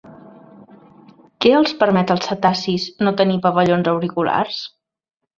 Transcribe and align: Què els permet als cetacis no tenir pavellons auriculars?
Què 1.45 1.51
els 1.57 1.73
permet 1.83 2.13
als 2.15 2.29
cetacis 2.29 2.87
no 3.07 3.13
tenir 3.19 3.37
pavellons 3.43 3.91
auriculars? 3.93 4.57